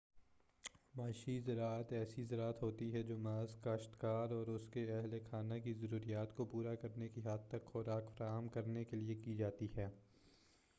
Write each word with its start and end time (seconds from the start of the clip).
معاشی 0.95 1.39
زراعت 1.39 1.91
ایسی 1.93 2.23
زراعت 2.23 2.63
ہوتی 2.63 2.91
ہے 2.93 3.03
جو 3.03 3.17
محض 3.17 3.53
کاشت 3.63 3.99
کار 4.01 4.31
اور 4.31 4.47
اس 4.47 4.67
کے 4.71 4.85
اہل 4.91 5.17
خانہ 5.29 5.59
کی 5.63 5.73
ضروریات 5.81 6.35
کو 6.35 6.45
پورا 6.45 6.75
کرنے 6.75 7.09
کی 7.09 7.21
حد 7.25 7.47
تک 7.49 7.65
خوراک 7.65 8.11
فراہم 8.17 8.47
کرنے 8.47 8.83
کے 8.83 8.97
لیے 8.97 9.15
کی 9.15 9.35
جاتی 9.35 9.67
ہے 9.77 9.89